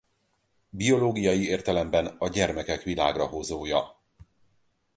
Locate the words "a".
2.05-2.27